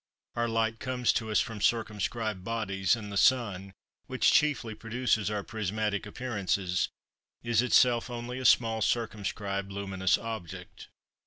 Our 0.35 0.49
light 0.49 0.79
comes 0.79 1.13
to 1.13 1.29
us 1.29 1.39
from 1.39 1.61
circumscribed 1.61 2.43
bodies; 2.43 2.95
and 2.95 3.11
the 3.11 3.17
sun, 3.17 3.71
which 4.07 4.31
chiefly 4.31 4.73
produces 4.73 5.29
our 5.29 5.43
prismatic 5.43 6.07
appearances, 6.07 6.89
is 7.43 7.61
itself 7.61 8.09
only 8.09 8.39
a 8.39 8.45
small, 8.45 8.81
circumscribed, 8.81 9.71
luminous 9.71 10.17
object. 10.17 10.87